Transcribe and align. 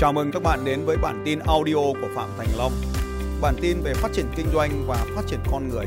Chào 0.00 0.12
mừng 0.12 0.30
các 0.32 0.42
bạn 0.42 0.64
đến 0.64 0.84
với 0.84 0.96
bản 0.96 1.22
tin 1.24 1.38
audio 1.38 1.74
của 1.74 2.08
Phạm 2.14 2.30
Thành 2.38 2.48
Long. 2.56 2.72
Bản 3.40 3.54
tin 3.60 3.80
về 3.80 3.94
phát 3.94 4.08
triển 4.14 4.26
kinh 4.36 4.46
doanh 4.52 4.84
và 4.86 5.06
phát 5.14 5.22
triển 5.26 5.40
con 5.50 5.68
người. 5.68 5.86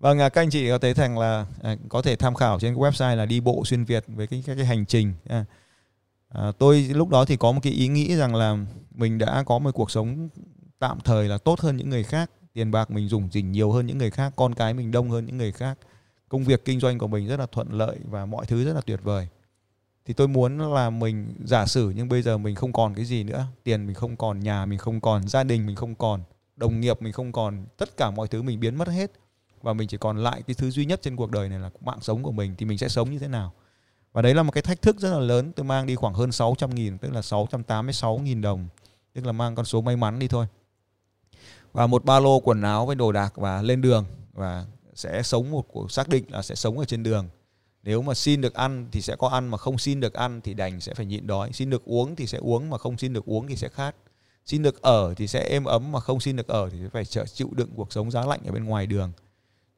Vâng, 0.00 0.18
à, 0.18 0.28
các 0.28 0.40
anh 0.40 0.50
chị 0.50 0.68
có 0.68 0.78
thấy 0.78 0.94
rằng 0.94 1.18
là 1.18 1.46
à, 1.62 1.76
có 1.88 2.02
thể 2.02 2.16
tham 2.16 2.34
khảo 2.34 2.60
trên 2.60 2.74
cái 2.74 2.82
website 2.82 3.16
là 3.16 3.26
đi 3.26 3.40
bộ 3.40 3.62
xuyên 3.64 3.84
Việt 3.84 4.04
với 4.06 4.26
cái, 4.26 4.42
cái, 4.46 4.56
cái 4.56 4.64
hành 4.64 4.86
trình. 4.86 5.12
À, 5.28 5.44
à, 6.28 6.52
tôi 6.58 6.80
lúc 6.94 7.08
đó 7.08 7.24
thì 7.24 7.36
có 7.36 7.52
một 7.52 7.60
cái 7.62 7.72
ý 7.72 7.88
nghĩ 7.88 8.16
rằng 8.16 8.34
là 8.34 8.56
mình 8.94 9.18
đã 9.18 9.42
có 9.46 9.58
một 9.58 9.70
cuộc 9.74 9.90
sống 9.90 10.28
tạm 10.78 10.98
thời 11.04 11.28
là 11.28 11.38
tốt 11.38 11.60
hơn 11.60 11.76
những 11.76 11.90
người 11.90 12.04
khác, 12.04 12.30
tiền 12.52 12.70
bạc 12.70 12.90
mình 12.90 13.08
dùng 13.08 13.28
dình 13.32 13.52
nhiều 13.52 13.72
hơn 13.72 13.86
những 13.86 13.98
người 13.98 14.10
khác, 14.10 14.32
con 14.36 14.54
cái 14.54 14.74
mình 14.74 14.90
đông 14.90 15.10
hơn 15.10 15.26
những 15.26 15.36
người 15.36 15.52
khác, 15.52 15.78
công 16.28 16.44
việc 16.44 16.64
kinh 16.64 16.80
doanh 16.80 16.98
của 16.98 17.08
mình 17.08 17.26
rất 17.28 17.40
là 17.40 17.46
thuận 17.52 17.72
lợi 17.72 17.96
và 18.04 18.26
mọi 18.26 18.46
thứ 18.46 18.64
rất 18.64 18.72
là 18.72 18.80
tuyệt 18.80 19.00
vời 19.02 19.28
thì 20.08 20.14
tôi 20.14 20.28
muốn 20.28 20.58
là 20.74 20.90
mình 20.90 21.34
giả 21.44 21.66
sử 21.66 21.92
nhưng 21.96 22.08
bây 22.08 22.22
giờ 22.22 22.38
mình 22.38 22.54
không 22.54 22.72
còn 22.72 22.94
cái 22.94 23.04
gì 23.04 23.24
nữa. 23.24 23.46
Tiền 23.64 23.86
mình 23.86 23.94
không 23.94 24.16
còn, 24.16 24.40
nhà 24.40 24.66
mình 24.66 24.78
không 24.78 25.00
còn, 25.00 25.28
gia 25.28 25.44
đình 25.44 25.66
mình 25.66 25.76
không 25.76 25.94
còn, 25.94 26.22
đồng 26.56 26.80
nghiệp 26.80 27.02
mình 27.02 27.12
không 27.12 27.32
còn, 27.32 27.66
tất 27.76 27.96
cả 27.96 28.10
mọi 28.10 28.28
thứ 28.28 28.42
mình 28.42 28.60
biến 28.60 28.76
mất 28.76 28.88
hết. 28.88 29.12
Và 29.62 29.72
mình 29.72 29.88
chỉ 29.88 29.96
còn 29.96 30.18
lại 30.18 30.42
cái 30.46 30.54
thứ 30.54 30.70
duy 30.70 30.84
nhất 30.84 31.02
trên 31.02 31.16
cuộc 31.16 31.30
đời 31.30 31.48
này 31.48 31.58
là 31.58 31.70
mạng 31.80 31.98
sống 32.00 32.22
của 32.22 32.32
mình 32.32 32.54
thì 32.58 32.66
mình 32.66 32.78
sẽ 32.78 32.88
sống 32.88 33.10
như 33.10 33.18
thế 33.18 33.28
nào. 33.28 33.52
Và 34.12 34.22
đấy 34.22 34.34
là 34.34 34.42
một 34.42 34.52
cái 34.52 34.62
thách 34.62 34.82
thức 34.82 34.96
rất 34.98 35.10
là 35.10 35.18
lớn. 35.18 35.52
Tôi 35.52 35.64
mang 35.64 35.86
đi 35.86 35.94
khoảng 35.94 36.14
hơn 36.14 36.32
600 36.32 36.74
nghìn, 36.74 36.98
tức 36.98 37.12
là 37.12 37.22
686 37.22 38.18
nghìn 38.18 38.40
đồng. 38.40 38.68
Tức 39.14 39.26
là 39.26 39.32
mang 39.32 39.54
con 39.54 39.64
số 39.64 39.80
may 39.80 39.96
mắn 39.96 40.18
đi 40.18 40.28
thôi. 40.28 40.46
Và 41.72 41.86
một 41.86 42.04
ba 42.04 42.20
lô 42.20 42.40
quần 42.40 42.62
áo 42.62 42.86
với 42.86 42.96
đồ 42.96 43.12
đạc 43.12 43.36
và 43.36 43.62
lên 43.62 43.82
đường. 43.82 44.04
Và 44.32 44.66
sẽ 44.94 45.22
sống 45.22 45.50
một 45.50 45.64
cuộc, 45.72 45.92
xác 45.92 46.08
định 46.08 46.24
là 46.28 46.42
sẽ 46.42 46.54
sống 46.54 46.78
ở 46.78 46.84
trên 46.84 47.02
đường 47.02 47.28
nếu 47.88 48.02
mà 48.02 48.14
xin 48.14 48.40
được 48.40 48.54
ăn 48.54 48.86
thì 48.92 49.00
sẽ 49.00 49.16
có 49.16 49.28
ăn 49.28 49.48
mà 49.48 49.58
không 49.58 49.78
xin 49.78 50.00
được 50.00 50.14
ăn 50.14 50.40
thì 50.40 50.54
đành 50.54 50.80
sẽ 50.80 50.94
phải 50.94 51.06
nhịn 51.06 51.26
đói. 51.26 51.52
Xin 51.52 51.70
được 51.70 51.84
uống 51.84 52.16
thì 52.16 52.26
sẽ 52.26 52.38
uống 52.38 52.70
mà 52.70 52.78
không 52.78 52.98
xin 52.98 53.12
được 53.12 53.24
uống 53.24 53.46
thì 53.46 53.56
sẽ 53.56 53.68
khát. 53.68 53.96
Xin 54.46 54.62
được 54.62 54.82
ở 54.82 55.14
thì 55.16 55.26
sẽ 55.26 55.48
êm 55.48 55.64
ấm 55.64 55.92
mà 55.92 56.00
không 56.00 56.20
xin 56.20 56.36
được 56.36 56.48
ở 56.48 56.70
thì 56.70 56.78
phải 56.92 57.04
chịu 57.04 57.48
đựng 57.52 57.70
cuộc 57.76 57.92
sống 57.92 58.10
giá 58.10 58.26
lạnh 58.26 58.40
ở 58.46 58.52
bên 58.52 58.64
ngoài 58.64 58.86
đường. 58.86 59.12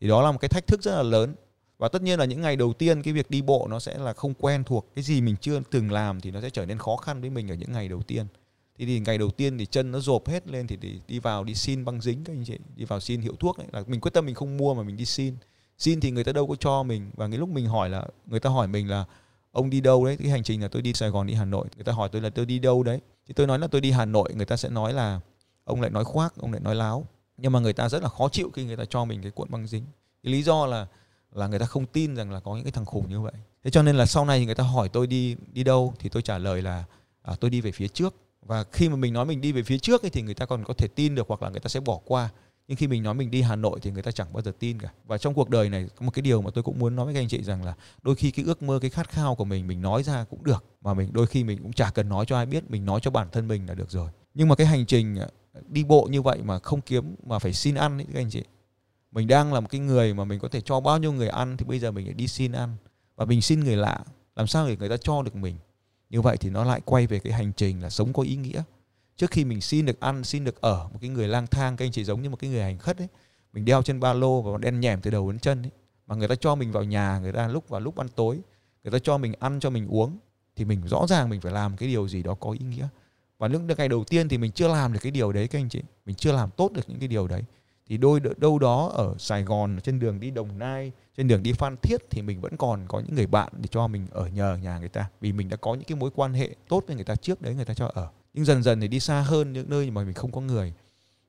Thì 0.00 0.08
đó 0.08 0.22
là 0.22 0.32
một 0.32 0.38
cái 0.40 0.48
thách 0.48 0.66
thức 0.66 0.82
rất 0.82 0.96
là 0.96 1.02
lớn. 1.02 1.34
Và 1.78 1.88
tất 1.88 2.02
nhiên 2.02 2.18
là 2.18 2.24
những 2.24 2.40
ngày 2.40 2.56
đầu 2.56 2.72
tiên 2.72 3.02
cái 3.02 3.14
việc 3.14 3.30
đi 3.30 3.42
bộ 3.42 3.66
nó 3.70 3.78
sẽ 3.78 3.98
là 3.98 4.12
không 4.12 4.34
quen 4.34 4.64
thuộc. 4.64 4.86
Cái 4.94 5.04
gì 5.04 5.20
mình 5.20 5.36
chưa 5.40 5.60
từng 5.70 5.92
làm 5.92 6.20
thì 6.20 6.30
nó 6.30 6.40
sẽ 6.40 6.50
trở 6.50 6.66
nên 6.66 6.78
khó 6.78 6.96
khăn 6.96 7.20
với 7.20 7.30
mình 7.30 7.50
ở 7.50 7.54
những 7.54 7.72
ngày 7.72 7.88
đầu 7.88 8.02
tiên. 8.02 8.26
Thì, 8.78 8.86
thì 8.86 9.00
ngày 9.00 9.18
đầu 9.18 9.30
tiên 9.30 9.58
thì 9.58 9.66
chân 9.66 9.92
nó 9.92 10.00
rộp 10.00 10.28
hết 10.28 10.48
lên 10.48 10.66
thì 10.66 10.76
thì 10.80 11.00
đi 11.08 11.18
vào 11.18 11.44
đi 11.44 11.54
xin 11.54 11.84
băng 11.84 12.00
dính 12.00 12.24
các 12.24 12.32
anh 12.32 12.44
chị 12.44 12.58
đi 12.76 12.84
vào 12.84 13.00
xin 13.00 13.20
hiệu 13.20 13.34
thuốc 13.40 13.56
ấy 13.56 13.66
là 13.72 13.82
mình 13.86 14.00
quyết 14.00 14.14
tâm 14.14 14.26
mình 14.26 14.34
không 14.34 14.56
mua 14.56 14.74
mà 14.74 14.82
mình 14.82 14.96
đi 14.96 15.04
xin 15.04 15.34
xin 15.80 16.00
thì 16.00 16.10
người 16.10 16.24
ta 16.24 16.32
đâu 16.32 16.46
có 16.46 16.54
cho 16.54 16.82
mình. 16.82 17.10
Và 17.14 17.28
cái 17.28 17.38
lúc 17.38 17.48
mình 17.48 17.66
hỏi 17.66 17.90
là 17.90 18.06
người 18.26 18.40
ta 18.40 18.50
hỏi 18.50 18.66
mình 18.66 18.90
là 18.90 19.04
ông 19.52 19.70
đi 19.70 19.80
đâu 19.80 20.04
đấy? 20.04 20.16
Cái 20.16 20.28
hành 20.28 20.42
trình 20.42 20.62
là 20.62 20.68
tôi 20.68 20.82
đi 20.82 20.92
Sài 20.92 21.10
Gòn 21.10 21.26
đi 21.26 21.34
Hà 21.34 21.44
Nội. 21.44 21.66
Người 21.76 21.84
ta 21.84 21.92
hỏi 21.92 22.08
tôi 22.12 22.22
là 22.22 22.30
tôi 22.30 22.46
đi 22.46 22.58
đâu 22.58 22.82
đấy? 22.82 23.00
Thì 23.26 23.34
tôi 23.34 23.46
nói 23.46 23.58
là 23.58 23.66
tôi 23.66 23.80
đi 23.80 23.90
Hà 23.90 24.04
Nội. 24.04 24.32
Người 24.34 24.46
ta 24.46 24.56
sẽ 24.56 24.68
nói 24.68 24.92
là 24.92 25.20
ông 25.64 25.80
lại 25.80 25.90
nói 25.90 26.04
khoác 26.04 26.34
ông 26.36 26.52
lại 26.52 26.60
nói 26.60 26.74
láo. 26.74 27.06
Nhưng 27.36 27.52
mà 27.52 27.60
người 27.60 27.72
ta 27.72 27.88
rất 27.88 28.02
là 28.02 28.08
khó 28.08 28.28
chịu 28.28 28.50
khi 28.54 28.64
người 28.64 28.76
ta 28.76 28.84
cho 28.84 29.04
mình 29.04 29.22
cái 29.22 29.30
cuộn 29.30 29.50
băng 29.50 29.66
dính. 29.66 29.84
Cái 30.22 30.32
lý 30.32 30.42
do 30.42 30.66
là 30.66 30.86
là 31.32 31.46
người 31.46 31.58
ta 31.58 31.66
không 31.66 31.86
tin 31.86 32.16
rằng 32.16 32.30
là 32.30 32.40
có 32.40 32.54
những 32.54 32.64
cái 32.64 32.72
thằng 32.72 32.84
khủng 32.84 33.08
như 33.08 33.20
vậy. 33.20 33.32
Thế 33.64 33.70
cho 33.70 33.82
nên 33.82 33.96
là 33.96 34.06
sau 34.06 34.24
này 34.24 34.38
thì 34.38 34.46
người 34.46 34.54
ta 34.54 34.64
hỏi 34.64 34.88
tôi 34.88 35.06
đi 35.06 35.36
đi 35.52 35.64
đâu 35.64 35.94
thì 35.98 36.08
tôi 36.08 36.22
trả 36.22 36.38
lời 36.38 36.62
là 36.62 36.84
à, 37.22 37.34
tôi 37.40 37.50
đi 37.50 37.60
về 37.60 37.72
phía 37.72 37.88
trước. 37.88 38.14
Và 38.42 38.64
khi 38.72 38.88
mà 38.88 38.96
mình 38.96 39.12
nói 39.12 39.24
mình 39.24 39.40
đi 39.40 39.52
về 39.52 39.62
phía 39.62 39.78
trước 39.78 40.02
ấy, 40.02 40.10
thì 40.10 40.22
người 40.22 40.34
ta 40.34 40.46
còn 40.46 40.64
có 40.64 40.74
thể 40.74 40.88
tin 40.88 41.14
được 41.14 41.28
hoặc 41.28 41.42
là 41.42 41.48
người 41.48 41.60
ta 41.60 41.68
sẽ 41.68 41.80
bỏ 41.80 42.00
qua 42.04 42.28
nhưng 42.68 42.76
khi 42.76 42.86
mình 42.86 43.02
nói 43.02 43.14
mình 43.14 43.30
đi 43.30 43.42
Hà 43.42 43.56
Nội 43.56 43.78
thì 43.82 43.90
người 43.90 44.02
ta 44.02 44.10
chẳng 44.10 44.32
bao 44.32 44.42
giờ 44.42 44.52
tin 44.58 44.78
cả. 44.78 44.88
Và 45.04 45.18
trong 45.18 45.34
cuộc 45.34 45.50
đời 45.50 45.68
này, 45.68 45.88
có 45.96 46.04
một 46.04 46.10
cái 46.14 46.22
điều 46.22 46.42
mà 46.42 46.50
tôi 46.54 46.64
cũng 46.64 46.78
muốn 46.78 46.96
nói 46.96 47.04
với 47.04 47.14
các 47.14 47.20
anh 47.20 47.28
chị 47.28 47.42
rằng 47.42 47.64
là 47.64 47.74
đôi 48.02 48.14
khi 48.14 48.30
cái 48.30 48.44
ước 48.44 48.62
mơ, 48.62 48.78
cái 48.82 48.90
khát 48.90 49.10
khao 49.10 49.34
của 49.34 49.44
mình 49.44 49.66
mình 49.66 49.82
nói 49.82 50.02
ra 50.02 50.24
cũng 50.24 50.44
được. 50.44 50.64
Mà 50.82 50.94
mình, 50.94 51.12
đôi 51.12 51.26
khi 51.26 51.44
mình 51.44 51.58
cũng 51.62 51.72
chả 51.72 51.90
cần 51.90 52.08
nói 52.08 52.24
cho 52.26 52.36
ai 52.36 52.46
biết, 52.46 52.70
mình 52.70 52.84
nói 52.84 53.00
cho 53.02 53.10
bản 53.10 53.28
thân 53.32 53.48
mình 53.48 53.68
là 53.68 53.74
được 53.74 53.90
rồi. 53.90 54.10
Nhưng 54.34 54.48
mà 54.48 54.54
cái 54.54 54.66
hành 54.66 54.86
trình 54.86 55.16
à, 55.16 55.26
đi 55.68 55.84
bộ 55.84 56.08
như 56.10 56.22
vậy 56.22 56.38
mà 56.42 56.58
không 56.58 56.80
kiếm, 56.80 57.14
mà 57.26 57.38
phải 57.38 57.52
xin 57.52 57.74
ăn 57.74 57.98
ấy, 57.98 58.06
các 58.12 58.20
anh 58.20 58.30
chị. 58.30 58.42
Mình 59.12 59.26
đang 59.26 59.52
là 59.52 59.60
một 59.60 59.68
cái 59.70 59.80
người 59.80 60.14
mà 60.14 60.24
mình 60.24 60.38
có 60.38 60.48
thể 60.48 60.60
cho 60.60 60.80
bao 60.80 60.98
nhiêu 60.98 61.12
người 61.12 61.28
ăn 61.28 61.56
thì 61.56 61.64
bây 61.64 61.78
giờ 61.78 61.90
mình 61.90 62.04
lại 62.04 62.14
đi 62.14 62.26
xin 62.26 62.52
ăn. 62.52 62.76
Và 63.16 63.24
mình 63.24 63.42
xin 63.42 63.60
người 63.60 63.76
lạ, 63.76 64.04
làm 64.36 64.46
sao 64.46 64.68
để 64.68 64.76
người 64.76 64.88
ta 64.88 64.96
cho 64.96 65.22
được 65.22 65.36
mình? 65.36 65.56
Như 66.10 66.20
vậy 66.20 66.36
thì 66.36 66.50
nó 66.50 66.64
lại 66.64 66.80
quay 66.84 67.06
về 67.06 67.18
cái 67.18 67.32
hành 67.32 67.52
trình 67.56 67.82
là 67.82 67.90
sống 67.90 68.12
có 68.12 68.22
ý 68.22 68.36
nghĩa 68.36 68.62
trước 69.20 69.30
khi 69.30 69.44
mình 69.44 69.60
xin 69.60 69.86
được 69.86 70.00
ăn, 70.00 70.24
xin 70.24 70.44
được 70.44 70.60
ở 70.60 70.88
một 70.92 70.98
cái 71.00 71.10
người 71.10 71.28
lang 71.28 71.46
thang, 71.46 71.76
các 71.76 71.84
anh 71.84 71.92
chị 71.92 72.04
giống 72.04 72.22
như 72.22 72.30
một 72.30 72.36
cái 72.36 72.50
người 72.50 72.62
hành 72.62 72.78
khất 72.78 72.98
ấy, 72.98 73.08
mình 73.52 73.64
đeo 73.64 73.82
trên 73.82 74.00
ba 74.00 74.12
lô 74.12 74.42
và 74.42 74.58
đen 74.58 74.80
nhẻm 74.80 75.00
từ 75.00 75.10
đầu 75.10 75.32
đến 75.32 75.40
chân 75.40 75.62
ấy, 75.62 75.70
mà 76.06 76.14
người 76.14 76.28
ta 76.28 76.34
cho 76.34 76.54
mình 76.54 76.72
vào 76.72 76.84
nhà, 76.84 77.18
người 77.18 77.32
ta 77.32 77.48
lúc 77.48 77.68
vào 77.68 77.80
lúc 77.80 77.96
ăn 77.96 78.08
tối, 78.08 78.40
người 78.84 78.92
ta 78.92 78.98
cho 78.98 79.18
mình 79.18 79.32
ăn, 79.40 79.60
cho 79.60 79.70
mình 79.70 79.88
uống, 79.88 80.18
thì 80.56 80.64
mình 80.64 80.80
rõ 80.86 81.06
ràng 81.08 81.28
mình 81.28 81.40
phải 81.40 81.52
làm 81.52 81.76
cái 81.76 81.88
điều 81.88 82.08
gì 82.08 82.22
đó 82.22 82.34
có 82.34 82.50
ý 82.50 82.58
nghĩa. 82.58 82.88
Và 83.38 83.48
những 83.48 83.66
ngày 83.78 83.88
đầu 83.88 84.04
tiên 84.04 84.28
thì 84.28 84.38
mình 84.38 84.52
chưa 84.52 84.68
làm 84.68 84.92
được 84.92 85.00
cái 85.02 85.12
điều 85.12 85.32
đấy, 85.32 85.48
các 85.48 85.58
anh 85.58 85.68
chị. 85.68 85.82
Mình 86.06 86.16
chưa 86.16 86.32
làm 86.32 86.50
tốt 86.50 86.72
được 86.72 86.82
những 86.88 86.98
cái 86.98 87.08
điều 87.08 87.28
đấy. 87.28 87.42
Thì 87.86 87.96
đôi 87.96 88.20
đâu 88.36 88.58
đó 88.58 88.90
ở 88.94 89.14
Sài 89.18 89.42
Gòn, 89.42 89.78
trên 89.82 89.98
đường 89.98 90.20
đi 90.20 90.30
Đồng 90.30 90.58
Nai, 90.58 90.92
trên 91.16 91.28
đường 91.28 91.42
đi 91.42 91.52
Phan 91.52 91.76
Thiết 91.82 92.10
thì 92.10 92.22
mình 92.22 92.40
vẫn 92.40 92.56
còn 92.56 92.86
có 92.88 93.00
những 93.00 93.14
người 93.14 93.26
bạn 93.26 93.52
để 93.56 93.68
cho 93.70 93.86
mình 93.86 94.06
ở 94.10 94.26
nhờ 94.26 94.56
nhà 94.62 94.78
người 94.78 94.88
ta, 94.88 95.08
vì 95.20 95.32
mình 95.32 95.48
đã 95.48 95.56
có 95.56 95.74
những 95.74 95.84
cái 95.84 95.96
mối 95.96 96.10
quan 96.14 96.32
hệ 96.32 96.50
tốt 96.68 96.84
với 96.86 96.96
người 96.96 97.04
ta 97.04 97.16
trước 97.16 97.42
đấy, 97.42 97.54
người 97.54 97.64
ta 97.64 97.74
cho 97.74 97.90
ở 97.94 98.08
nhưng 98.34 98.44
dần 98.44 98.62
dần 98.62 98.80
thì 98.80 98.88
đi 98.88 99.00
xa 99.00 99.20
hơn 99.20 99.52
những 99.52 99.70
nơi 99.70 99.90
mà 99.90 100.04
mình 100.04 100.14
không 100.14 100.32
có 100.32 100.40
người. 100.40 100.72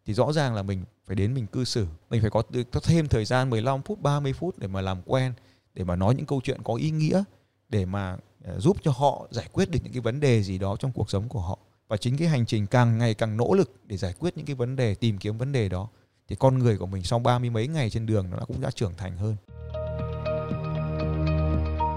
Thì 0.06 0.14
rõ 0.14 0.32
ràng 0.34 0.56
là 0.56 0.64
mình 0.64 0.84
phải 1.08 1.16
đến 1.16 1.34
mình 1.34 1.48
cư 1.48 1.64
xử. 1.64 1.88
Mình 2.10 2.22
phải 2.22 2.30
có, 2.30 2.44
có 2.72 2.80
thêm 2.84 3.08
thời 3.08 3.26
gian 3.26 3.50
15 3.50 3.82
phút 3.82 4.02
30 4.02 4.34
phút 4.34 4.60
để 4.60 4.68
mà 4.68 4.82
làm 4.82 5.02
quen 5.06 5.34
để 5.74 5.84
mà 5.84 5.96
nói 5.96 6.16
những 6.16 6.26
câu 6.26 6.42
chuyện 6.44 6.62
có 6.64 6.76
ý 6.76 6.92
nghĩa 6.92 7.24
để 7.70 7.86
mà 7.86 8.18
ờ, 8.44 8.60
giúp 8.60 8.78
cho 8.84 8.92
họ 8.92 9.28
giải 9.32 9.48
quyết 9.52 9.72
được 9.72 9.80
những 9.84 9.94
cái 9.94 10.02
vấn 10.02 10.20
đề 10.20 10.44
gì 10.44 10.58
đó 10.58 10.76
trong 10.80 10.92
cuộc 10.92 11.10
sống 11.10 11.30
của 11.30 11.42
họ. 11.42 11.60
Và 11.88 11.98
chính 11.98 12.18
cái 12.18 12.28
hành 12.28 12.46
trình 12.46 12.68
càng 12.68 12.98
ngày 12.98 13.14
càng 13.14 13.38
nỗ 13.38 13.54
lực 13.54 13.72
để 13.86 13.98
giải 13.98 14.14
quyết 14.20 14.38
những 14.38 14.46
cái 14.46 14.56
vấn 14.56 14.76
đề 14.76 14.96
tìm 14.96 15.18
kiếm 15.18 15.38
vấn 15.38 15.52
đề 15.52 15.70
đó 15.70 15.88
thì 16.28 16.36
con 16.36 16.60
người 16.60 16.78
của 16.78 16.86
mình 16.86 17.04
sau 17.04 17.20
ba 17.20 17.40
mươi 17.40 17.50
mấy 17.50 17.68
ngày 17.68 17.90
trên 17.90 18.06
đường 18.06 18.30
nó 18.30 18.46
cũng 18.48 18.62
đã 18.62 18.72
trưởng 18.72 18.94
thành 18.98 19.18
hơn 19.18 19.36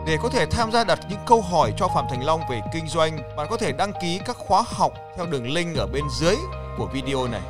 để 0.07 0.19
có 0.23 0.29
thể 0.29 0.47
tham 0.47 0.73
gia 0.73 0.85
đặt 0.85 1.01
những 1.11 1.19
câu 1.27 1.41
hỏi 1.41 1.75
cho 1.77 1.89
Phạm 1.89 2.05
Thành 2.11 2.25
Long 2.25 2.41
về 2.51 2.61
kinh 2.73 2.89
doanh, 2.89 3.19
bạn 3.37 3.47
có 3.51 3.57
thể 3.57 3.73
đăng 3.73 3.93
ký 4.03 4.21
các 4.27 4.37
khóa 4.37 4.65
học 4.67 4.93
theo 5.17 5.27
đường 5.27 5.53
link 5.53 5.77
ở 5.77 5.87
bên 5.87 6.05
dưới 6.21 6.37
của 6.79 6.91
video 6.95 7.29
này. 7.29 7.43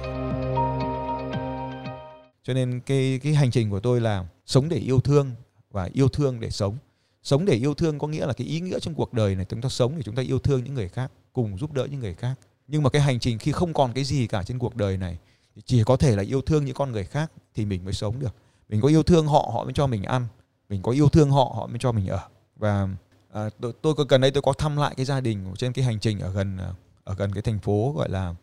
Cho 2.43 2.55
nên 2.55 2.81
cái 2.81 3.21
cái 3.23 3.35
hành 3.35 3.51
trình 3.51 3.71
của 3.71 3.81
tôi 3.81 4.01
là 4.01 4.25
sống 4.47 4.69
để 4.69 4.77
yêu 4.77 5.01
thương 5.01 5.31
và 5.71 5.89
yêu 5.93 6.09
thương 6.09 6.41
để 6.41 6.51
sống. 6.51 6.77
Sống 7.23 7.45
để 7.45 7.55
yêu 7.55 7.75
thương 7.75 7.99
có 7.99 8.07
nghĩa 8.07 8.27
là 8.27 8.33
cái 8.33 8.47
ý 8.47 8.61
nghĩa 8.61 8.79
trong 8.79 8.95
cuộc 8.95 9.13
đời 9.13 9.35
này 9.35 9.45
chúng 9.49 9.61
ta 9.61 9.69
sống 9.69 9.93
để 9.97 10.03
chúng 10.03 10.15
ta 10.15 10.23
yêu 10.23 10.39
thương 10.39 10.65
những 10.65 10.75
người 10.75 10.89
khác, 10.89 11.13
cùng 11.33 11.59
giúp 11.59 11.73
đỡ 11.73 11.87
những 11.91 12.01
người 12.01 12.15
khác. 12.15 12.35
Nhưng 12.69 12.83
mà 12.83 12.91
cái 12.91 13.03
hành 13.03 13.19
trình 13.19 13.39
khi 13.39 13.53
không 13.53 13.73
còn 13.73 13.93
cái 13.93 14.05
gì 14.05 14.27
cả 14.27 14.43
trên 14.43 14.59
cuộc 14.59 14.77
đời 14.77 14.97
này 14.97 15.19
thì 15.57 15.63
chỉ 15.67 15.85
có 15.85 15.97
thể 15.97 16.17
là 16.17 16.23
yêu 16.23 16.41
thương 16.41 16.65
những 16.65 16.75
con 16.75 16.93
người 16.93 17.05
khác 17.05 17.33
thì 17.55 17.65
mình 17.65 17.85
mới 17.85 17.93
sống 17.93 18.19
được. 18.19 18.35
Mình 18.69 18.81
có 18.81 18.89
yêu 18.89 19.03
thương 19.03 19.27
họ 19.27 19.51
họ 19.55 19.65
mới 19.65 19.73
cho 19.73 19.87
mình 19.87 20.03
ăn, 20.03 20.27
mình 20.69 20.83
có 20.83 20.93
yêu 20.93 21.09
thương 21.09 21.31
họ 21.31 21.53
họ 21.57 21.67
mới 21.67 21.79
cho 21.79 21.93
mình 21.93 22.07
ở 22.07 22.21
và 22.57 22.89
à, 23.33 23.51
tôi, 23.61 23.73
tôi 23.83 23.95
gần 24.09 24.21
đây 24.21 24.31
tôi 24.31 24.43
có 24.43 24.53
thăm 24.53 24.77
lại 24.77 24.95
cái 24.97 25.07
gia 25.07 25.21
đình 25.21 25.55
trên 25.59 25.73
cái 25.73 25.85
hành 25.85 26.01
trình 26.01 26.21
ở 26.21 26.31
gần 26.31 26.59
à, 26.59 26.73
ở 27.05 27.15
gần 27.15 27.33
cái 27.33 27.43
thành 27.43 27.59
phố 27.59 27.93
gọi 27.97 28.09
là 28.09 28.35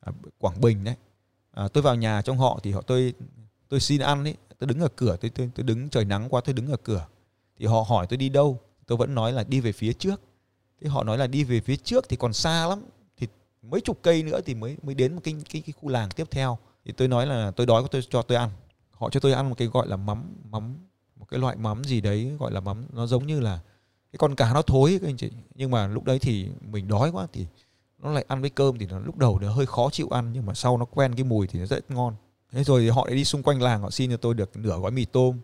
à, 0.00 0.12
Quảng 0.38 0.60
Bình 0.60 0.84
đấy. 0.84 0.94
À, 1.52 1.68
tôi 1.68 1.82
vào 1.82 1.94
nhà 1.94 2.22
trong 2.22 2.38
họ 2.38 2.60
thì 2.62 2.72
họ 2.72 2.82
tôi 2.82 3.14
tôi 3.68 3.80
xin 3.80 4.00
ăn 4.00 4.24
ấy 4.24 4.34
tôi 4.58 4.68
đứng 4.68 4.80
ở 4.80 4.88
cửa 4.96 5.16
tôi 5.20 5.30
tôi, 5.30 5.50
tôi 5.54 5.64
đứng 5.64 5.88
trời 5.88 6.04
nắng 6.04 6.28
quá 6.28 6.40
tôi 6.44 6.54
đứng 6.54 6.66
ở 6.70 6.76
cửa. 6.76 7.06
Thì 7.58 7.66
họ 7.66 7.84
hỏi 7.88 8.06
tôi 8.06 8.16
đi 8.16 8.28
đâu 8.28 8.60
tôi 8.86 8.98
vẫn 8.98 9.14
nói 9.14 9.32
là 9.32 9.44
đi 9.44 9.60
về 9.60 9.72
phía 9.72 9.92
trước. 9.92 10.20
Thì 10.80 10.88
họ 10.88 11.04
nói 11.04 11.18
là 11.18 11.26
đi 11.26 11.44
về 11.44 11.60
phía 11.60 11.76
trước 11.76 12.08
thì 12.08 12.16
còn 12.16 12.32
xa 12.32 12.66
lắm 12.66 12.82
thì 13.16 13.28
mấy 13.62 13.80
chục 13.80 13.98
cây 14.02 14.22
nữa 14.22 14.40
thì 14.46 14.54
mới 14.54 14.76
mới 14.82 14.94
đến 14.94 15.14
một 15.14 15.20
cái 15.24 15.34
cái, 15.50 15.62
cái 15.66 15.74
khu 15.80 15.88
làng 15.88 16.10
tiếp 16.10 16.26
theo. 16.30 16.58
Thì 16.84 16.92
tôi 16.92 17.08
nói 17.08 17.26
là 17.26 17.50
tôi 17.50 17.66
đói 17.66 17.82
tôi 17.90 18.02
cho 18.10 18.22
tôi 18.22 18.38
ăn. 18.38 18.50
Họ 18.90 19.10
cho 19.10 19.20
tôi 19.20 19.32
ăn 19.32 19.48
một 19.48 19.54
cái 19.58 19.68
gọi 19.68 19.88
là 19.88 19.96
mắm 19.96 20.36
mắm 20.50 20.76
cái 21.34 21.40
loại 21.40 21.56
mắm 21.56 21.84
gì 21.84 22.00
đấy, 22.00 22.36
gọi 22.38 22.52
là 22.52 22.60
mắm, 22.60 22.86
nó 22.92 23.06
giống 23.06 23.26
như 23.26 23.40
là 23.40 23.60
cái 24.12 24.18
con 24.18 24.34
cá 24.34 24.52
nó 24.52 24.62
thối 24.62 24.98
các 25.02 25.08
anh 25.08 25.16
chị. 25.16 25.30
Nhưng 25.54 25.70
mà 25.70 25.86
lúc 25.86 26.04
đấy 26.04 26.18
thì 26.18 26.48
mình 26.70 26.88
đói 26.88 27.10
quá 27.10 27.26
thì 27.32 27.46
nó 28.02 28.10
lại 28.10 28.24
ăn 28.28 28.40
với 28.40 28.50
cơm 28.50 28.78
thì 28.78 28.86
nó 28.86 28.98
lúc 28.98 29.16
đầu 29.16 29.38
nó 29.38 29.52
hơi 29.52 29.66
khó 29.66 29.90
chịu 29.92 30.08
ăn, 30.08 30.32
nhưng 30.32 30.46
mà 30.46 30.54
sau 30.54 30.78
nó 30.78 30.84
quen 30.84 31.14
cái 31.14 31.24
mùi 31.24 31.46
thì 31.46 31.60
nó 31.60 31.66
rất 31.66 31.90
ngon. 31.90 32.14
Thế 32.52 32.64
rồi 32.64 32.88
họ 32.88 33.08
đi 33.08 33.24
xung 33.24 33.42
quanh 33.42 33.62
làng, 33.62 33.80
họ 33.80 33.90
xin 33.90 34.10
cho 34.10 34.16
tôi 34.16 34.34
được 34.34 34.56
nửa 34.56 34.78
gói 34.78 34.90
mì 34.90 35.04
tôm, 35.04 35.38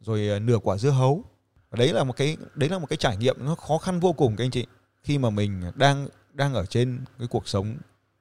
rồi 0.00 0.28
ờ, 0.28 0.38
nửa 0.38 0.58
quả 0.58 0.76
dưa 0.76 0.90
hấu. 0.90 1.24
Và 1.70 1.76
đấy 1.76 1.92
là 1.92 2.04
một 2.04 2.16
cái, 2.16 2.36
đấy 2.54 2.70
là 2.70 2.78
một 2.78 2.86
cái 2.86 2.96
trải 2.96 3.16
nghiệm 3.16 3.36
nó 3.38 3.54
khó 3.54 3.78
khăn 3.78 4.00
vô 4.00 4.12
cùng 4.12 4.36
các 4.36 4.44
anh 4.44 4.50
chị. 4.50 4.66
Khi 5.02 5.18
mà 5.18 5.30
mình 5.30 5.62
đang 5.74 6.08
đang 6.32 6.54
ở 6.54 6.66
trên 6.66 7.00
cái 7.18 7.28
cuộc 7.28 7.48
sống 7.48 7.76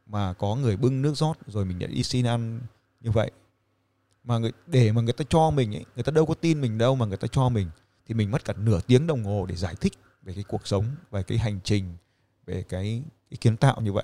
mà 0.05 0.33
có 0.33 0.55
người 0.55 0.77
bưng 0.77 1.01
nước 1.01 1.17
rót 1.17 1.37
rồi 1.47 1.65
mình 1.65 1.79
lại 1.79 1.87
đi 1.87 2.03
xin 2.03 2.25
ăn 2.25 2.59
như 3.01 3.11
vậy 3.11 3.31
mà 4.25 4.38
người 4.38 4.51
để 4.68 4.92
mà 4.92 5.01
người 5.01 5.13
ta 5.13 5.25
cho 5.30 5.51
mình 5.51 5.75
ấy, 5.75 5.86
người 5.95 6.04
ta 6.04 6.12
đâu 6.12 6.25
có 6.25 6.33
tin 6.33 6.62
mình 6.62 6.77
đâu 6.77 6.95
mà 6.95 7.06
người 7.06 7.18
ta 7.18 7.27
cho 7.27 7.50
mình 7.50 7.69
thì 8.07 8.13
mình 8.13 8.31
mất 8.31 8.45
cả 8.45 8.54
nửa 8.57 8.80
tiếng 8.88 9.07
đồng 9.07 9.24
hồ 9.24 9.45
để 9.45 9.56
giải 9.56 9.75
thích 9.81 9.94
về 10.22 10.33
cái 10.33 10.44
cuộc 10.44 10.68
sống 10.68 10.86
về 11.12 11.24
cái 11.24 11.38
hành 11.38 11.60
trình 11.63 11.95
về 12.45 12.63
cái, 12.69 13.04
cái 13.30 13.38
kiến 13.42 13.57
tạo 13.57 13.81
như 13.81 13.94
vậy. 13.94 14.04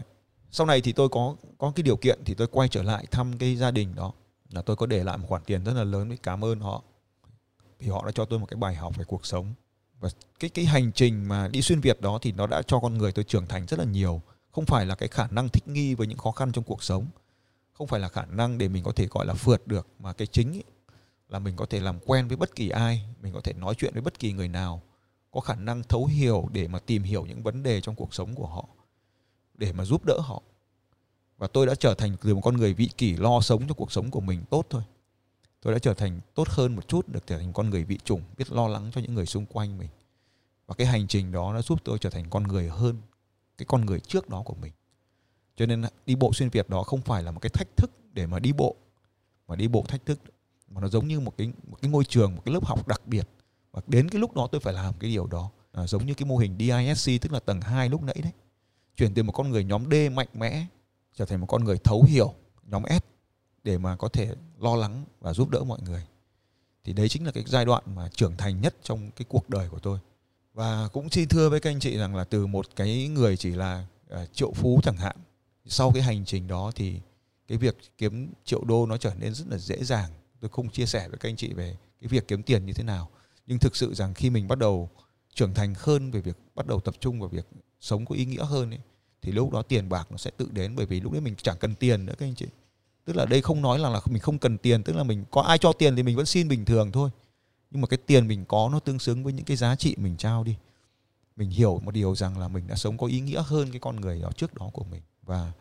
Sau 0.52 0.68
này 0.68 0.82
thì 0.82 0.94
tôi 0.94 1.10
có 1.10 1.36
có 1.58 1.72
cái 1.76 1.84
điều 1.84 1.96
kiện 1.96 2.20
thì 2.26 2.34
tôi 2.34 2.48
quay 2.48 2.70
trở 2.70 2.84
lại 2.84 3.06
thăm 3.12 3.38
cái 3.38 3.56
gia 3.56 3.72
đình 3.72 3.96
đó. 3.96 4.14
Là 4.50 4.62
tôi 4.62 4.76
có 4.76 4.86
để 4.86 5.04
lại 5.04 5.18
một 5.18 5.26
khoản 5.30 5.44
tiền 5.46 5.64
rất 5.64 5.74
là 5.74 5.84
lớn 5.84 6.10
để 6.10 6.18
cảm 6.24 6.46
ơn 6.46 6.60
họ. 6.60 6.84
Vì 7.80 7.88
họ 7.88 8.06
đã 8.06 8.12
cho 8.12 8.26
tôi 8.26 8.40
một 8.40 8.46
cái 8.46 8.58
bài 8.58 8.76
học 8.76 8.98
về 8.98 9.04
cuộc 9.04 9.26
sống. 9.26 9.54
Và 10.00 10.10
cái 10.40 10.50
cái 10.50 10.66
hành 10.66 10.92
trình 10.92 11.28
mà 11.28 11.48
đi 11.48 11.62
xuyên 11.62 11.80
việt 11.80 12.02
đó 12.02 12.20
thì 12.22 12.32
nó 12.32 12.48
đã 12.48 12.62
cho 12.62 12.80
con 12.80 12.98
người 12.98 13.12
tôi 13.12 13.26
trưởng 13.26 13.48
thành 13.48 13.66
rất 13.66 13.80
là 13.80 13.86
nhiều. 13.86 14.22
Không 14.52 14.66
phải 14.66 14.86
là 14.86 14.96
cái 14.96 15.10
khả 15.10 15.28
năng 15.28 15.50
thích 15.50 15.68
nghi 15.68 15.96
với 15.96 16.08
những 16.08 16.18
khó 16.18 16.32
khăn 16.32 16.52
trong 16.52 16.64
cuộc 16.64 16.84
sống 16.84 17.06
không 17.82 17.88
phải 17.88 18.00
là 18.00 18.10
khả 18.10 18.26
năng 18.26 18.58
để 18.58 18.68
mình 18.68 18.84
có 18.84 18.92
thể 18.92 19.08
gọi 19.08 19.26
là 19.26 19.34
phượt 19.34 19.68
được 19.68 19.88
mà 20.00 20.14
cái 20.14 20.28
chính 20.28 20.52
ấy, 20.52 20.64
là 21.30 21.40
mình 21.40 21.56
có 21.56 21.66
thể 21.66 21.80
làm 21.80 22.00
quen 22.06 22.28
với 22.28 22.38
bất 22.38 22.56
kỳ 22.56 22.70
ai 22.70 23.06
mình 23.22 23.34
có 23.34 23.42
thể 23.42 23.54
nói 23.54 23.76
chuyện 23.78 23.94
với 23.94 24.02
bất 24.02 24.20
kỳ 24.20 24.34
người 24.34 24.48
nào 24.48 24.82
có 25.32 25.40
khả 25.40 25.56
năng 25.56 25.84
thấu 25.84 26.06
hiểu 26.06 26.48
để 26.52 26.68
mà 26.68 26.80
tìm 26.80 27.04
hiểu 27.04 27.26
những 27.26 27.44
vấn 27.44 27.64
đề 27.64 27.82
trong 27.82 27.96
cuộc 27.96 28.14
sống 28.14 28.36
của 28.36 28.48
họ 28.48 28.66
để 29.56 29.74
mà 29.74 29.86
giúp 29.86 30.06
đỡ 30.06 30.20
họ. 30.20 30.42
Và 31.38 31.48
tôi 31.48 31.66
đã 31.66 31.76
trở 31.76 31.94
thành 31.94 32.18
từ 32.22 32.36
một 32.36 32.42
con 32.44 32.58
người 32.58 32.74
vị 32.74 32.90
kỷ 32.98 33.16
lo 33.16 33.42
sống 33.42 33.68
cho 33.68 33.74
cuộc 33.74 33.92
sống 33.92 34.12
của 34.12 34.22
mình 34.22 34.44
tốt 34.50 34.66
thôi. 34.70 34.82
Tôi 35.62 35.74
đã 35.74 35.80
trở 35.80 35.94
thành 35.94 36.20
tốt 36.36 36.48
hơn 36.50 36.76
một 36.76 36.88
chút 36.88 37.08
được 37.10 37.28
trở 37.28 37.38
thành 37.38 37.54
con 37.54 37.70
người 37.70 37.84
vị 37.84 38.00
chủng 38.04 38.22
biết 38.38 38.52
lo 38.52 38.68
lắng 38.68 38.92
cho 38.94 39.02
những 39.02 39.14
người 39.14 39.26
xung 39.26 39.46
quanh 39.46 39.78
mình. 39.78 39.90
Và 40.68 40.76
cái 40.76 40.88
hành 40.88 41.08
trình 41.08 41.32
đó 41.32 41.54
nó 41.54 41.62
giúp 41.62 41.80
tôi 41.84 41.98
trở 41.98 42.10
thành 42.10 42.30
con 42.30 42.44
người 42.44 42.70
hơn 42.70 42.98
cái 43.58 43.66
con 43.66 43.86
người 43.86 44.00
trước 44.00 44.30
đó 44.30 44.42
của 44.46 44.56
mình 44.62 44.72
cho 45.56 45.66
nên 45.66 45.84
đi 46.06 46.16
bộ 46.16 46.34
xuyên 46.34 46.50
việt 46.50 46.70
đó 46.70 46.84
không 46.84 47.02
phải 47.02 47.24
là 47.24 47.32
một 47.32 47.40
cái 47.40 47.50
thách 47.50 47.78
thức 47.78 47.92
để 48.14 48.28
mà 48.28 48.40
đi 48.40 48.54
bộ 48.54 48.76
mà 49.48 49.56
đi 49.56 49.68
bộ 49.68 49.86
thách 49.88 50.06
thức 50.06 50.20
mà 50.68 50.82
nó 50.82 50.88
giống 50.88 51.08
như 51.08 51.20
một 51.20 51.38
cái 51.38 51.52
một 51.68 51.78
cái 51.82 51.92
ngôi 51.92 52.06
trường 52.06 52.36
một 52.36 52.42
cái 52.46 52.54
lớp 52.54 52.66
học 52.66 52.88
đặc 52.88 53.02
biệt. 53.06 53.28
Và 53.72 53.82
đến 53.88 54.10
cái 54.10 54.22
lúc 54.22 54.36
đó 54.36 54.48
tôi 54.52 54.62
phải 54.62 54.74
làm 54.74 54.94
cái 55.00 55.10
điều 55.10 55.28
đó 55.28 55.52
à, 55.72 55.88
giống 55.88 56.06
như 56.06 56.14
cái 56.14 56.26
mô 56.26 56.38
hình 56.38 56.56
DISC 56.60 57.22
tức 57.22 57.32
là 57.32 57.40
tầng 57.40 57.62
2 57.62 57.90
lúc 57.90 58.04
nãy 58.04 58.16
đấy. 58.24 58.32
Chuyển 58.96 59.14
từ 59.14 59.24
một 59.24 59.32
con 59.32 59.50
người 59.50 59.64
nhóm 59.64 59.84
D 59.92 59.94
mạnh 60.14 60.28
mẽ 60.34 60.66
trở 61.14 61.26
thành 61.26 61.40
một 61.42 61.48
con 61.48 61.64
người 61.64 61.78
thấu 61.78 62.04
hiểu 62.04 62.34
nhóm 62.64 62.84
S 62.90 63.04
để 63.64 63.78
mà 63.78 63.96
có 63.96 64.08
thể 64.08 64.36
lo 64.60 64.76
lắng 64.76 65.04
và 65.20 65.34
giúp 65.34 65.50
đỡ 65.50 65.64
mọi 65.64 65.80
người. 65.82 66.04
Thì 66.84 66.94
đấy 66.94 67.10
chính 67.10 67.26
là 67.26 67.32
cái 67.32 67.44
giai 67.48 67.66
đoạn 67.66 67.84
mà 67.96 68.10
trưởng 68.10 68.38
thành 68.38 68.62
nhất 68.62 68.76
trong 68.84 69.12
cái 69.12 69.26
cuộc 69.30 69.50
đời 69.50 69.70
của 69.70 69.80
tôi. 69.80 70.00
Và 70.54 70.88
cũng 70.94 71.10
xin 71.10 71.28
thưa 71.30 71.50
với 71.50 71.60
các 71.60 71.70
anh 71.70 71.80
chị 71.80 71.98
rằng 71.98 72.16
là 72.16 72.24
từ 72.24 72.48
một 72.48 72.66
cái 72.76 73.08
người 73.08 73.38
chỉ 73.38 73.52
là 73.52 73.86
uh, 74.14 74.34
triệu 74.34 74.52
phú 74.52 74.80
chẳng 74.84 74.98
hạn 74.98 75.16
sau 75.66 75.92
cái 75.92 76.04
hành 76.04 76.26
trình 76.26 76.48
đó 76.48 76.72
thì 76.76 77.00
cái 77.48 77.58
việc 77.58 77.78
kiếm 77.98 78.34
triệu 78.46 78.64
đô 78.64 78.86
nó 78.86 78.98
trở 78.98 79.14
nên 79.20 79.34
rất 79.34 79.46
là 79.48 79.58
dễ 79.58 79.84
dàng. 79.84 80.12
Tôi 80.40 80.50
không 80.50 80.70
chia 80.70 80.86
sẻ 80.86 81.08
với 81.10 81.18
các 81.18 81.30
anh 81.30 81.36
chị 81.36 81.54
về 81.54 81.78
cái 82.02 82.08
việc 82.08 82.28
kiếm 82.28 82.44
tiền 82.44 82.66
như 82.66 82.74
thế 82.74 82.84
nào. 82.84 83.10
Nhưng 83.48 83.60
thực 83.60 83.76
sự 83.76 83.94
rằng 83.94 84.14
khi 84.14 84.30
mình 84.30 84.48
bắt 84.48 84.58
đầu 84.58 84.90
trưởng 85.34 85.54
thành 85.54 85.74
hơn 85.78 86.12
về 86.12 86.22
việc 86.22 86.38
bắt 86.56 86.68
đầu 86.68 86.80
tập 86.80 86.96
trung 87.00 87.20
vào 87.20 87.30
việc 87.30 87.48
sống 87.80 88.06
có 88.06 88.16
ý 88.16 88.26
nghĩa 88.26 88.44
hơn 88.44 88.72
ấy, 88.72 88.80
thì 89.22 89.32
lúc 89.32 89.52
đó 89.52 89.62
tiền 89.62 89.90
bạc 89.90 90.08
nó 90.12 90.18
sẽ 90.18 90.32
tự 90.38 90.48
đến. 90.52 90.76
Bởi 90.76 90.86
vì 90.86 91.02
lúc 91.02 91.12
đấy 91.12 91.22
mình 91.22 91.36
chẳng 91.36 91.58
cần 91.60 91.76
tiền 91.76 92.06
nữa 92.06 92.14
các 92.18 92.26
anh 92.26 92.36
chị. 92.36 92.46
Tức 93.06 93.16
là 93.16 93.26
đây 93.26 93.42
không 93.42 93.62
nói 93.62 93.80
là, 93.80 93.90
là 93.90 94.02
mình 94.06 94.22
không 94.22 94.38
cần 94.38 94.58
tiền 94.58 94.84
tức 94.84 94.96
là 94.96 95.04
mình 95.04 95.26
có 95.32 95.42
ai 95.42 95.58
cho 95.58 95.74
tiền 95.74 95.96
thì 95.96 96.04
mình 96.04 96.16
vẫn 96.18 96.26
xin 96.26 96.48
bình 96.48 96.66
thường 96.66 96.92
thôi. 96.92 97.10
Nhưng 97.72 97.82
mà 97.82 97.88
cái 97.88 97.98
tiền 97.98 98.28
mình 98.28 98.46
có 98.46 98.70
nó 98.72 98.80
tương 98.80 99.00
xứng 99.00 99.24
với 99.24 99.34
những 99.34 99.46
cái 99.46 99.58
giá 99.58 99.76
trị 99.76 99.96
mình 99.98 100.18
trao 100.18 100.44
đi. 100.44 100.56
Mình 101.36 101.50
hiểu 101.50 101.80
một 101.84 101.92
điều 101.92 102.16
rằng 102.16 102.40
là 102.40 102.48
mình 102.48 102.68
đã 102.68 102.76
sống 102.76 102.98
có 102.98 103.08
ý 103.08 103.20
nghĩa 103.20 103.44
hơn 103.46 103.72
cái 103.72 103.80
con 103.80 104.02
người 104.02 104.22
đó 104.22 104.32
trước 104.38 104.54
đó 104.54 104.70
của 104.74 104.84
mình 104.84 105.02
và 105.32 105.52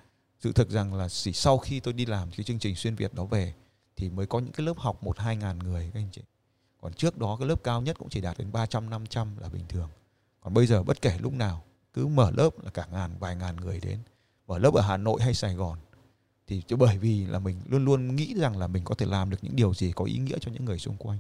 sự 0.41 0.53
thực 0.53 0.71
rằng 0.71 0.95
là 0.95 1.09
chỉ 1.09 1.33
sau 1.33 1.59
khi 1.59 1.81
tôi 1.81 1.95
đi 1.95 2.07
làm 2.07 2.31
cái 2.31 2.45
chương 2.45 2.59
trình 2.59 2.75
xuyên 2.75 2.95
việt 2.95 3.15
đó 3.15 3.25
về 3.25 3.55
thì 3.97 4.11
mới 4.11 4.27
có 4.27 4.39
những 4.39 4.53
cái 4.53 4.67
lớp 4.67 4.79
học 4.79 5.03
một 5.03 5.19
hai 5.19 5.37
ngàn 5.37 5.59
người 5.59 5.91
các 5.95 6.01
anh 6.01 6.09
chị. 6.13 6.23
Còn 6.81 6.93
trước 6.93 7.19
đó 7.19 7.37
cái 7.37 7.49
lớp 7.49 7.63
cao 7.65 7.83
nhất 7.83 7.99
cũng 7.99 8.09
chỉ 8.09 8.21
đạt 8.21 8.39
đến 8.39 8.53
300 8.53 8.91
500 8.91 9.37
là 9.39 9.49
bình 9.49 9.65
thường. 9.69 9.89
Còn 10.41 10.55
bây 10.55 10.67
giờ 10.67 10.83
bất 10.83 11.03
kể 11.03 11.19
lúc 11.19 11.33
nào 11.33 11.63
cứ 11.93 12.07
mở 12.07 12.31
lớp 12.31 12.51
là 12.63 12.71
cả 12.71 12.87
ngàn 12.93 13.11
vài 13.19 13.37
ngàn 13.37 13.57
người 13.57 13.81
đến. 13.81 13.99
Mở 14.47 14.59
lớp 14.59 14.75
ở 14.75 14.83
Hà 14.83 14.97
Nội 14.97 15.23
hay 15.23 15.35
Sài 15.35 15.55
Gòn 15.55 15.79
thì 16.47 16.63
chứ 16.63 16.77
bởi 16.77 16.99
vì 16.99 17.27
là 17.27 17.39
mình 17.39 17.61
luôn 17.69 17.85
luôn 17.85 18.17
nghĩ 18.17 18.35
rằng 18.35 18.59
là 18.59 18.67
mình 18.67 18.85
có 18.85 18.95
thể 18.95 19.07
làm 19.07 19.31
được 19.31 19.39
những 19.43 19.57
điều 19.57 19.75
gì 19.75 19.93
có 19.93 20.05
ý 20.05 20.19
nghĩa 20.19 20.39
cho 20.41 20.53
những 20.53 20.65
người 20.65 20.79
xung 20.79 20.97
quanh. 20.97 21.19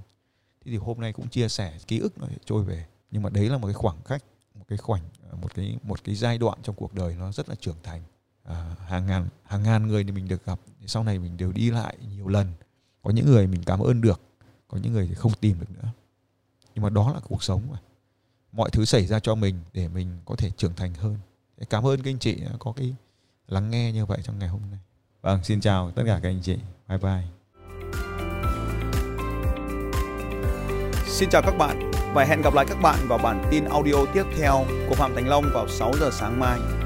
Thì, 0.65 0.71
thì 0.71 0.77
hôm 0.77 1.01
nay 1.01 1.13
cũng 1.13 1.29
chia 1.29 1.49
sẻ 1.49 1.79
ký 1.87 1.99
ức 1.99 2.19
nó 2.19 2.27
trôi 2.45 2.65
về. 2.65 2.87
Nhưng 3.11 3.23
mà 3.23 3.31
đấy 3.31 3.49
là 3.49 3.59
một 3.59 3.67
cái 3.67 3.75
khoảng 3.75 4.01
cách 4.05 4.25
một 4.55 4.65
cái 4.69 4.79
khoảnh 4.79 5.03
một 5.41 5.55
cái 5.55 5.79
một 5.83 6.05
cái 6.05 6.15
giai 6.15 6.39
đoạn 6.39 6.59
trong 6.63 6.77
cuộc 6.77 6.95
đời 6.95 7.17
nó 7.19 7.33
rất 7.33 7.49
là 7.49 7.55
trưởng 7.55 7.83
thành 7.83 8.03
à, 8.51 8.75
hàng 8.87 9.07
ngàn 9.07 9.29
hàng 9.45 9.63
ngàn 9.63 9.87
người 9.87 10.05
thì 10.05 10.13
mình 10.13 10.29
được 10.29 10.47
gặp. 10.47 10.59
Sau 10.87 11.05
này 11.05 11.19
mình 11.19 11.37
đều 11.37 11.53
đi 11.53 11.71
lại 11.71 11.97
nhiều 12.17 12.29
lần. 12.29 12.53
Có 13.03 13.11
những 13.11 13.27
người 13.27 13.47
mình 13.47 13.63
cảm 13.67 13.81
ơn 13.81 14.01
được 14.01 14.21
có 14.69 14.79
những 14.79 14.93
người 14.93 15.07
thì 15.07 15.15
không 15.15 15.33
tìm 15.41 15.61
được 15.61 15.71
nữa. 15.71 15.89
Nhưng 16.75 16.83
mà 16.83 16.91
đó 16.91 17.13
là 17.15 17.21
cuộc 17.29 17.43
sống 17.43 17.63
mà. 17.71 17.79
Mọi 18.53 18.71
thứ 18.71 18.85
xảy 18.85 19.07
ra 19.07 19.21
cho 19.21 19.35
mình 19.35 19.55
để 19.73 19.89
mình 19.89 20.19
có 20.25 20.37
thể 20.37 20.51
trưởng 20.51 20.75
thành 20.75 20.95
hơn. 20.95 21.17
Cảm 21.71 21.87
ơn 21.87 22.03
các 22.03 22.11
anh 22.11 22.19
chị 22.19 22.43
có 22.59 22.73
cái 22.73 22.95
lắng 23.49 23.71
nghe 23.71 23.93
như 23.93 24.07
vậy 24.07 24.19
trong 24.25 24.39
ngày 24.39 24.49
hôm 24.49 24.61
nay. 24.71 24.81
Vâng 25.23 25.45
xin 25.45 25.61
chào 25.61 25.91
tất 25.91 26.03
cả 26.07 26.21
các 26.23 26.29
anh 26.29 26.41
chị. 26.43 26.57
Bye 26.89 26.99
bye. 26.99 27.25
Xin 31.07 31.31
chào 31.31 31.43
các 31.43 31.55
bạn 31.59 31.91
và 32.15 32.25
hẹn 32.25 32.43
gặp 32.43 32.55
lại 32.55 32.67
các 32.69 32.79
bạn 32.83 33.09
vào 33.09 33.19
bản 33.19 33.49
tin 33.51 33.65
audio 33.65 34.07
tiếp 34.15 34.25
theo 34.39 34.65
của 34.89 34.95
Phạm 34.95 35.15
Thành 35.15 35.29
Long 35.29 35.45
vào 35.55 35.69
6 35.69 35.93
giờ 36.01 36.11
sáng 36.13 36.41
mai. 36.41 36.80